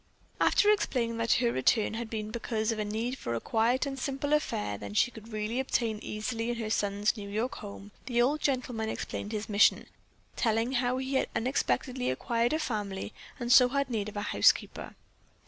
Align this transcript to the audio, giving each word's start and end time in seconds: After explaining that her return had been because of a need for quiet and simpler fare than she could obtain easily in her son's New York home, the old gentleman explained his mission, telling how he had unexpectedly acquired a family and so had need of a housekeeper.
After 0.39 0.71
explaining 0.71 1.17
that 1.17 1.33
her 1.33 1.51
return 1.51 1.93
had 1.93 2.09
been 2.09 2.31
because 2.31 2.71
of 2.71 2.79
a 2.79 2.83
need 2.83 3.19
for 3.19 3.39
quiet 3.39 3.85
and 3.85 3.99
simpler 3.99 4.39
fare 4.39 4.75
than 4.75 4.95
she 4.95 5.11
could 5.11 5.31
obtain 5.31 5.99
easily 6.01 6.49
in 6.49 6.55
her 6.55 6.71
son's 6.71 7.15
New 7.15 7.29
York 7.29 7.57
home, 7.57 7.91
the 8.07 8.19
old 8.19 8.41
gentleman 8.41 8.89
explained 8.89 9.31
his 9.31 9.47
mission, 9.47 9.85
telling 10.35 10.71
how 10.71 10.97
he 10.97 11.13
had 11.13 11.29
unexpectedly 11.35 12.09
acquired 12.09 12.51
a 12.51 12.57
family 12.57 13.13
and 13.39 13.51
so 13.51 13.69
had 13.69 13.91
need 13.91 14.09
of 14.09 14.17
a 14.17 14.21
housekeeper. 14.23 14.95